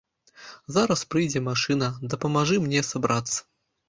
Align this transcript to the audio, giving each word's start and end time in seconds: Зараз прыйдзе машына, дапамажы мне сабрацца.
Зараз 0.77 1.03
прыйдзе 1.15 1.41
машына, 1.49 1.89
дапамажы 2.13 2.57
мне 2.65 2.81
сабрацца. 2.91 3.37